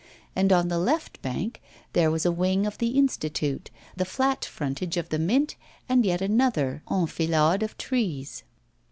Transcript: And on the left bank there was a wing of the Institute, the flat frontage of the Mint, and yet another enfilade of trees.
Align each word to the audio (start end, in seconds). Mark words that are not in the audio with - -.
And 0.35 0.51
on 0.51 0.67
the 0.67 0.79
left 0.79 1.21
bank 1.21 1.61
there 1.93 2.09
was 2.09 2.25
a 2.25 2.31
wing 2.31 2.65
of 2.65 2.79
the 2.79 2.97
Institute, 2.97 3.69
the 3.95 4.03
flat 4.03 4.43
frontage 4.43 4.97
of 4.97 5.09
the 5.09 5.19
Mint, 5.19 5.55
and 5.87 6.03
yet 6.03 6.21
another 6.23 6.81
enfilade 6.91 7.61
of 7.61 7.77
trees. 7.77 8.41